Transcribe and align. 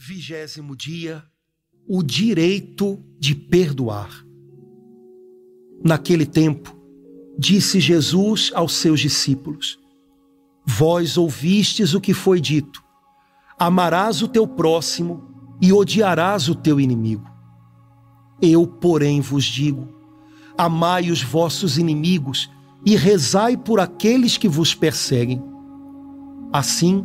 Vigésimo 0.00 0.76
dia, 0.76 1.24
o 1.84 2.04
direito 2.04 3.02
de 3.18 3.34
perdoar. 3.34 4.24
Naquele 5.84 6.24
tempo, 6.24 6.72
disse 7.36 7.80
Jesus 7.80 8.52
aos 8.54 8.74
seus 8.74 9.00
discípulos: 9.00 9.76
Vós 10.64 11.18
ouvistes 11.18 11.94
o 11.94 12.00
que 12.00 12.14
foi 12.14 12.40
dito: 12.40 12.80
amarás 13.58 14.22
o 14.22 14.28
teu 14.28 14.46
próximo 14.46 15.56
e 15.60 15.72
odiarás 15.72 16.48
o 16.48 16.54
teu 16.54 16.78
inimigo. 16.78 17.28
Eu, 18.40 18.68
porém, 18.68 19.20
vos 19.20 19.44
digo: 19.44 19.88
amai 20.56 21.10
os 21.10 21.24
vossos 21.24 21.76
inimigos 21.76 22.48
e 22.86 22.94
rezai 22.94 23.56
por 23.56 23.80
aqueles 23.80 24.36
que 24.36 24.48
vos 24.48 24.76
perseguem. 24.76 25.42
Assim, 26.52 27.04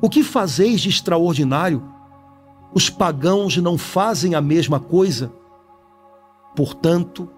o 0.00 0.10
que 0.10 0.22
fazeis 0.22 0.80
de 0.80 0.88
extraordinário? 0.88 1.82
Os 2.72 2.90
pagãos 2.90 3.56
não 3.56 3.78
fazem 3.78 4.34
a 4.34 4.40
mesma 4.40 4.78
coisa? 4.78 5.32
Portanto, 6.54 7.28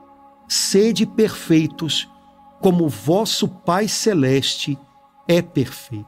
sede 0.48 1.06
perfeitos, 1.06 2.08
como 2.60 2.88
vosso 2.88 3.48
Pai 3.48 3.86
Celeste 3.86 4.78
é 5.26 5.40
perfeito. 5.40 6.06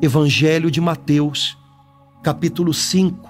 Evangelho 0.00 0.70
de 0.70 0.80
Mateus, 0.80 1.58
capítulo 2.22 2.72
5, 2.72 3.28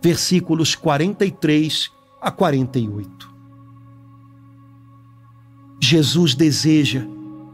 versículos 0.00 0.74
43 0.74 1.90
a 2.20 2.30
48. 2.30 3.34
Jesus 5.80 6.34
deseja 6.34 7.06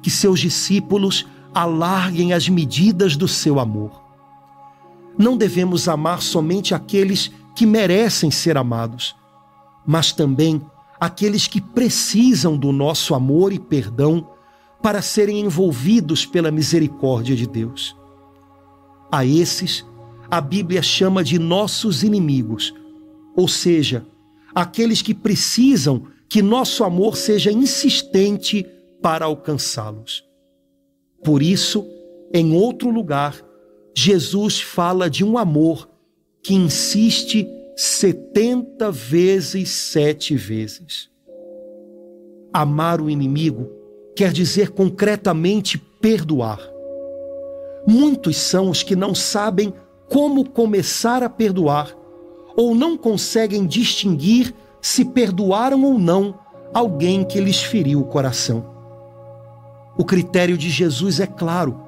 que 0.02 0.10
seus 0.10 0.40
discípulos 0.40 1.26
alarguem 1.54 2.32
as 2.32 2.48
medidas 2.48 3.16
do 3.16 3.28
seu 3.28 3.60
amor. 3.60 4.02
Não 5.16 5.36
devemos 5.36 5.88
amar 5.88 6.20
somente 6.20 6.74
aqueles 6.74 7.30
que 7.54 7.64
merecem 7.64 8.30
ser 8.30 8.56
amados, 8.56 9.14
mas 9.86 10.12
também 10.12 10.60
aqueles 10.98 11.46
que 11.46 11.60
precisam 11.60 12.56
do 12.56 12.72
nosso 12.72 13.14
amor 13.14 13.52
e 13.52 13.58
perdão 13.58 14.28
para 14.82 15.00
serem 15.00 15.40
envolvidos 15.40 16.26
pela 16.26 16.50
misericórdia 16.50 17.36
de 17.36 17.46
Deus. 17.46 17.96
A 19.10 19.24
esses, 19.24 19.84
a 20.30 20.40
Bíblia 20.40 20.82
chama 20.82 21.22
de 21.22 21.38
nossos 21.38 22.02
inimigos, 22.02 22.74
ou 23.36 23.46
seja, 23.46 24.04
aqueles 24.54 25.00
que 25.00 25.14
precisam 25.14 26.06
que 26.28 26.42
nosso 26.42 26.82
amor 26.82 27.16
seja 27.16 27.52
insistente 27.52 28.66
para 29.00 29.26
alcançá-los. 29.26 30.24
Por 31.24 31.42
isso, 31.42 31.88
em 32.32 32.54
outro 32.54 32.90
lugar, 32.90 33.42
Jesus 33.96 34.60
fala 34.60 35.08
de 35.08 35.24
um 35.24 35.38
amor 35.38 35.88
que 36.42 36.52
insiste 36.52 37.48
setenta 37.74 38.92
vezes 38.92 39.70
sete 39.70 40.36
vezes. 40.36 41.08
Amar 42.52 43.00
o 43.00 43.08
inimigo 43.08 43.70
quer 44.14 44.32
dizer 44.32 44.70
concretamente 44.70 45.78
perdoar. 45.78 46.60
Muitos 47.86 48.36
são 48.36 48.68
os 48.68 48.82
que 48.82 48.94
não 48.94 49.14
sabem 49.14 49.72
como 50.08 50.48
começar 50.48 51.22
a 51.22 51.30
perdoar 51.30 51.96
ou 52.56 52.74
não 52.74 52.96
conseguem 52.96 53.66
distinguir 53.66 54.54
se 54.80 55.04
perdoaram 55.04 55.82
ou 55.84 55.98
não 55.98 56.38
alguém 56.74 57.24
que 57.24 57.40
lhes 57.40 57.62
feriu 57.62 58.00
o 58.00 58.04
coração. 58.04 58.73
O 59.96 60.04
critério 60.04 60.58
de 60.58 60.68
Jesus 60.70 61.20
é 61.20 61.26
claro. 61.26 61.80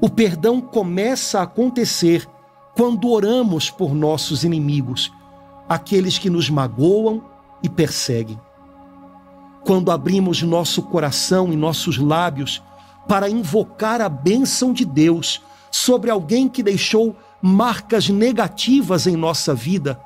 O 0.00 0.08
perdão 0.08 0.60
começa 0.60 1.40
a 1.40 1.42
acontecer 1.42 2.26
quando 2.76 3.10
oramos 3.10 3.70
por 3.70 3.94
nossos 3.94 4.44
inimigos, 4.44 5.12
aqueles 5.68 6.18
que 6.18 6.30
nos 6.30 6.50
magoam 6.50 7.22
e 7.62 7.68
perseguem. 7.68 8.38
Quando 9.64 9.90
abrimos 9.90 10.42
nosso 10.42 10.82
coração 10.82 11.52
e 11.52 11.56
nossos 11.56 11.98
lábios 11.98 12.62
para 13.08 13.28
invocar 13.28 14.00
a 14.00 14.08
bênção 14.08 14.72
de 14.72 14.84
Deus 14.84 15.42
sobre 15.70 16.10
alguém 16.10 16.48
que 16.48 16.62
deixou 16.62 17.16
marcas 17.42 18.08
negativas 18.08 19.06
em 19.06 19.16
nossa 19.16 19.54
vida, 19.54 20.00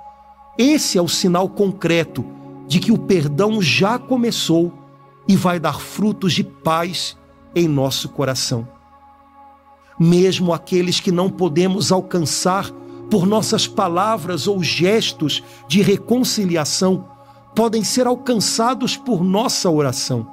esse 0.59 0.99
é 0.99 1.03
o 1.03 1.09
sinal 1.09 1.49
concreto 1.49 2.25
de 2.67 2.79
que 2.79 2.93
o 2.93 2.99
perdão 2.99 3.61
já 3.61 3.99
começou 3.99 4.73
e 5.27 5.37
vai 5.37 5.59
dar 5.59 5.81
frutos 5.81 6.33
de 6.33 6.45
paz 6.45 7.17
em 7.55 7.69
nosso 7.69 8.09
coração. 8.09 8.67
Mesmo 9.99 10.53
aqueles 10.53 11.01
que 11.01 11.13
não 11.13 11.29
podemos 11.29 11.93
alcançar 11.93 12.71
por 13.11 13.27
nossas 13.27 13.67
palavras 13.67 14.47
ou 14.47 14.63
gestos 14.63 15.43
de 15.67 15.83
reconciliação, 15.83 17.09
podem 17.55 17.83
ser 17.83 18.07
alcançados 18.07 18.97
por 18.97 19.25
nossa 19.25 19.69
oração. 19.69 20.27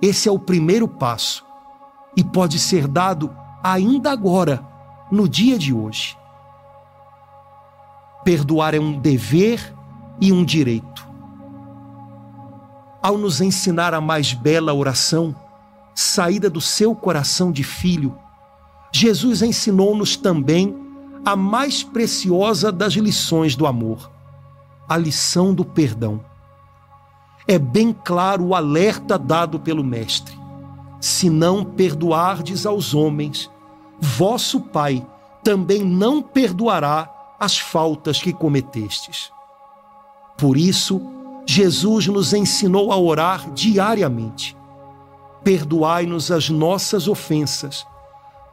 Esse 0.00 0.28
é 0.28 0.32
o 0.32 0.38
primeiro 0.38 0.86
passo 0.86 1.44
e 2.16 2.22
pode 2.22 2.58
ser 2.58 2.86
dado 2.86 3.34
ainda 3.62 4.10
agora, 4.10 4.64
no 5.10 5.28
dia 5.28 5.58
de 5.58 5.72
hoje. 5.72 6.16
Perdoar 8.24 8.74
é 8.74 8.80
um 8.80 8.98
dever 8.98 9.74
e 10.20 10.32
um 10.32 10.44
direito. 10.44 11.06
Ao 13.02 13.16
nos 13.16 13.40
ensinar 13.40 13.94
a 13.94 14.00
mais 14.00 14.32
bela 14.32 14.74
oração, 14.74 15.34
saída 15.96 16.50
do 16.50 16.60
seu 16.60 16.94
coração 16.94 17.50
de 17.50 17.64
filho, 17.64 18.14
Jesus 18.92 19.40
ensinou-nos 19.40 20.14
também 20.14 20.76
a 21.24 21.34
mais 21.34 21.82
preciosa 21.82 22.70
das 22.70 22.92
lições 22.92 23.56
do 23.56 23.66
amor, 23.66 24.10
a 24.86 24.96
lição 24.98 25.54
do 25.54 25.64
perdão. 25.64 26.20
É 27.48 27.58
bem 27.58 27.96
claro 28.04 28.44
o 28.44 28.54
alerta 28.54 29.18
dado 29.18 29.58
pelo 29.58 29.82
Mestre: 29.82 30.38
se 31.00 31.30
não 31.30 31.64
perdoardes 31.64 32.66
aos 32.66 32.92
homens, 32.92 33.50
vosso 33.98 34.60
Pai 34.60 35.04
também 35.42 35.82
não 35.82 36.20
perdoará 36.20 37.10
as 37.40 37.58
faltas 37.58 38.20
que 38.20 38.32
cometestes. 38.32 39.30
Por 40.36 40.58
isso, 40.58 41.00
Jesus 41.46 42.06
nos 42.08 42.34
ensinou 42.34 42.92
a 42.92 42.98
orar 42.98 43.50
diariamente 43.52 44.56
perdoai-nos 45.46 46.32
as 46.32 46.50
nossas 46.50 47.06
ofensas, 47.06 47.86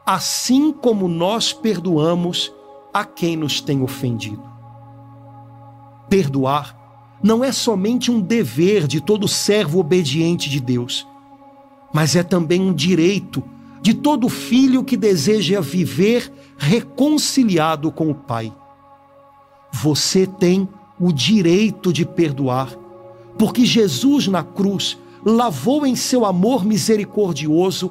assim 0.06 0.70
como 0.72 1.08
nós 1.08 1.52
perdoamos 1.52 2.52
a 2.92 3.04
quem 3.04 3.36
nos 3.36 3.60
tem 3.60 3.82
ofendido. 3.82 4.44
Perdoar 6.08 7.18
não 7.20 7.42
é 7.42 7.50
somente 7.50 8.12
um 8.12 8.20
dever 8.20 8.86
de 8.86 9.00
todo 9.00 9.26
servo 9.26 9.80
obediente 9.80 10.48
de 10.48 10.60
Deus, 10.60 11.04
mas 11.92 12.14
é 12.14 12.22
também 12.22 12.60
um 12.60 12.72
direito 12.72 13.42
de 13.82 13.92
todo 13.92 14.28
filho 14.28 14.84
que 14.84 14.96
deseja 14.96 15.60
viver 15.60 16.32
reconciliado 16.56 17.90
com 17.90 18.08
o 18.08 18.14
Pai. 18.14 18.54
Você 19.72 20.28
tem 20.28 20.68
o 21.00 21.10
direito 21.10 21.92
de 21.92 22.06
perdoar, 22.06 22.68
porque 23.36 23.66
Jesus 23.66 24.28
na 24.28 24.44
cruz 24.44 24.96
lavou 25.24 25.86
em 25.86 25.96
seu 25.96 26.24
amor 26.24 26.64
misericordioso 26.64 27.90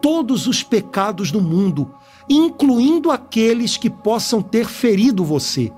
todos 0.00 0.48
os 0.48 0.62
pecados 0.62 1.30
do 1.30 1.40
mundo, 1.40 1.94
incluindo 2.28 3.10
aqueles 3.10 3.76
que 3.76 3.88
possam 3.88 4.42
ter 4.42 4.66
ferido 4.66 5.24
você. 5.24 5.72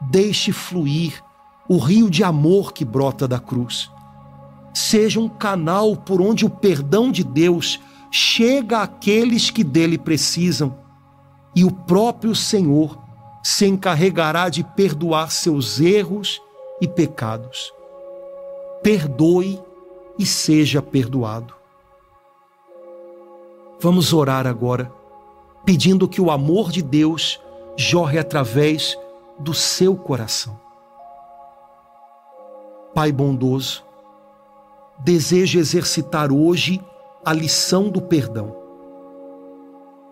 Deixe 0.00 0.50
fluir 0.50 1.22
o 1.68 1.78
rio 1.78 2.10
de 2.10 2.24
amor 2.24 2.72
que 2.72 2.84
brota 2.84 3.28
da 3.28 3.38
cruz. 3.38 3.88
Seja 4.74 5.20
um 5.20 5.28
canal 5.28 5.96
por 5.96 6.20
onde 6.20 6.44
o 6.44 6.50
perdão 6.50 7.12
de 7.12 7.22
Deus 7.22 7.78
chega 8.10 8.82
àqueles 8.82 9.50
que 9.50 9.62
dele 9.62 9.96
precisam, 9.96 10.76
e 11.54 11.64
o 11.64 11.70
próprio 11.70 12.34
Senhor 12.34 12.98
se 13.42 13.66
encarregará 13.66 14.48
de 14.48 14.64
perdoar 14.64 15.30
seus 15.30 15.80
erros 15.80 16.40
e 16.80 16.88
pecados 16.88 17.72
perdoe 18.82 19.60
e 20.18 20.24
seja 20.24 20.80
perdoado. 20.80 21.54
Vamos 23.78 24.12
orar 24.12 24.46
agora, 24.46 24.92
pedindo 25.64 26.08
que 26.08 26.20
o 26.20 26.30
amor 26.30 26.70
de 26.70 26.82
Deus 26.82 27.40
jorre 27.76 28.18
através 28.18 28.98
do 29.38 29.54
seu 29.54 29.96
coração. 29.96 30.58
Pai 32.94 33.12
bondoso, 33.12 33.84
desejo 34.98 35.58
exercitar 35.58 36.32
hoje 36.32 36.80
a 37.24 37.32
lição 37.32 37.88
do 37.88 38.02
perdão. 38.02 38.54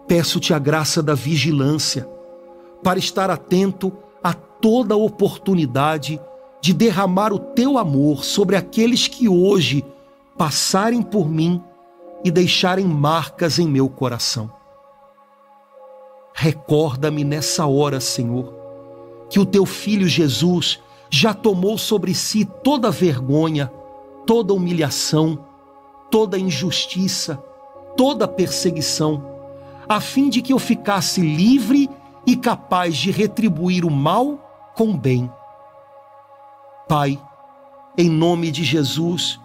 Peço-te 0.07 0.55
a 0.55 0.59
graça 0.59 1.03
da 1.03 1.15
vigilância 1.15 2.09
para 2.83 2.99
estar 2.99 3.31
atento 3.31 3.93
a 4.23 4.33
toda 4.33 4.97
oportunidade 4.97 6.21
de 6.61 6.73
derramar 6.73 7.33
o 7.33 7.39
teu 7.39 7.79
amor 7.79 8.25
sobre 8.25 8.57
aqueles 8.57 9.07
que 9.07 9.29
hoje 9.29 9.85
passarem 10.37 11.03
por 11.03 11.29
mim 11.29 11.63
e 12.25 12.31
deixarem 12.31 12.85
marcas 12.85 13.59
em 13.59 13.69
meu 13.69 13.89
coração. 13.89 14.51
Recorda-me 16.35 17.25
nessa 17.25 17.67
hora, 17.67 18.01
Senhor, 18.01 18.53
que 19.29 19.41
o 19.41 19.47
teu 19.47 19.67
filho 19.67 20.09
Jesus 20.09 20.81
já 21.11 21.33
tomou 21.33 21.79
sobre 21.79 22.15
si 22.15 22.45
toda 22.45 22.91
vergonha, 22.91 23.73
toda 24.27 24.55
humilhação, 24.55 25.45
toda 26.11 26.39
injustiça, 26.39 27.43
toda 27.97 28.29
perseguição 28.29 29.39
a 29.89 30.01
fim 30.01 30.29
de 30.29 30.43
que 30.43 30.53
eu 30.53 30.59
ficasse 30.59 31.23
livre 31.23 31.89
e 32.27 32.37
capaz 32.37 32.97
de 32.97 33.11
retribuir 33.11 33.87
o 33.87 33.91
mal 33.91 34.39
com 34.77 34.91
o 34.91 34.97
bem. 34.97 35.31
Pai, 36.89 37.21
em 37.99 38.09
nome 38.09 38.51
de 38.51 38.65
Jesus, 38.65 39.39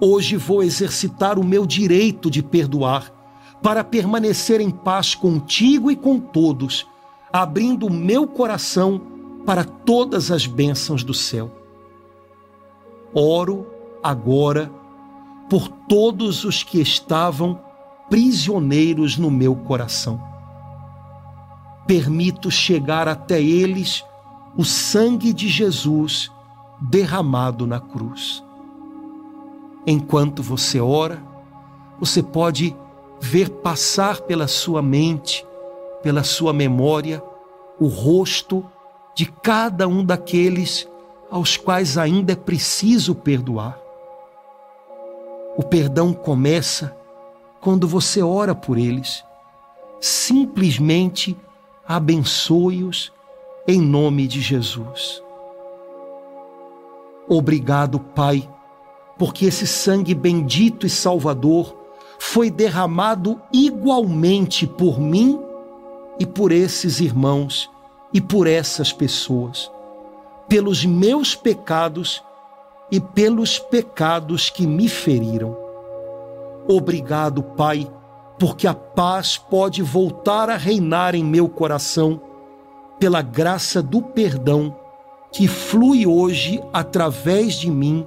hoje 0.00 0.36
vou 0.36 0.60
exercitar 0.60 1.38
o 1.38 1.44
meu 1.44 1.64
direito 1.64 2.28
de 2.28 2.42
perdoar, 2.42 3.12
para 3.62 3.84
permanecer 3.84 4.60
em 4.60 4.70
paz 4.70 5.14
contigo 5.14 5.88
e 5.88 5.94
com 5.94 6.18
todos, 6.18 6.84
abrindo 7.32 7.86
o 7.86 7.92
meu 7.92 8.26
coração 8.26 9.00
para 9.46 9.62
todas 9.62 10.32
as 10.32 10.46
bênçãos 10.46 11.04
do 11.04 11.14
céu. 11.14 11.52
Oro 13.14 13.68
agora 14.02 14.68
por 15.48 15.68
todos 15.68 16.42
os 16.44 16.64
que 16.64 16.80
estavam 16.80 17.60
prisioneiros 18.08 19.16
no 19.16 19.30
meu 19.30 19.54
coração. 19.54 20.20
Permito 21.86 22.50
chegar 22.50 23.06
até 23.06 23.40
eles 23.40 24.04
o 24.56 24.64
sangue 24.64 25.32
de 25.32 25.48
Jesus 25.48 26.32
derramado 26.80 27.66
na 27.66 27.78
cruz. 27.78 28.42
Enquanto 29.86 30.42
você 30.42 30.80
ora, 30.80 31.22
você 31.98 32.22
pode 32.22 32.76
ver 33.20 33.50
passar 33.50 34.20
pela 34.22 34.48
sua 34.48 34.80
mente, 34.80 35.46
pela 36.02 36.22
sua 36.22 36.52
memória, 36.52 37.22
o 37.78 37.86
rosto 37.86 38.64
de 39.14 39.26
cada 39.26 39.86
um 39.86 40.04
daqueles 40.04 40.88
aos 41.30 41.56
quais 41.56 41.96
ainda 41.96 42.32
é 42.32 42.36
preciso 42.36 43.14
perdoar. 43.14 43.78
O 45.56 45.62
perdão 45.62 46.12
começa 46.12 46.96
quando 47.60 47.86
você 47.86 48.22
ora 48.22 48.54
por 48.54 48.78
eles. 48.78 49.22
Simplesmente 50.00 51.36
abençoe-os 51.86 53.12
em 53.68 53.80
nome 53.80 54.26
de 54.26 54.40
Jesus. 54.40 55.22
Obrigado, 57.32 58.00
Pai, 58.00 58.50
porque 59.16 59.44
esse 59.46 59.64
sangue 59.64 60.16
bendito 60.16 60.84
e 60.84 60.90
salvador 60.90 61.76
foi 62.18 62.50
derramado 62.50 63.40
igualmente 63.52 64.66
por 64.66 64.98
mim 64.98 65.40
e 66.18 66.26
por 66.26 66.50
esses 66.50 66.98
irmãos 66.98 67.70
e 68.12 68.20
por 68.20 68.48
essas 68.48 68.92
pessoas, 68.92 69.70
pelos 70.48 70.84
meus 70.84 71.36
pecados 71.36 72.20
e 72.90 72.98
pelos 72.98 73.60
pecados 73.60 74.50
que 74.50 74.66
me 74.66 74.88
feriram. 74.88 75.56
Obrigado, 76.66 77.44
Pai, 77.44 77.88
porque 78.40 78.66
a 78.66 78.74
paz 78.74 79.38
pode 79.38 79.82
voltar 79.82 80.50
a 80.50 80.56
reinar 80.56 81.14
em 81.14 81.22
meu 81.22 81.48
coração 81.48 82.20
pela 82.98 83.22
graça 83.22 83.80
do 83.80 84.02
perdão 84.02 84.79
que 85.32 85.46
flui 85.46 86.06
hoje 86.06 86.60
através 86.72 87.54
de 87.54 87.70
mim, 87.70 88.06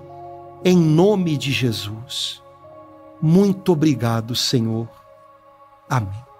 em 0.63 0.77
nome 0.77 1.37
de 1.37 1.51
Jesus. 1.51 2.41
Muito 3.21 3.71
obrigado, 3.71 4.35
Senhor. 4.35 4.87
Amém. 5.89 6.32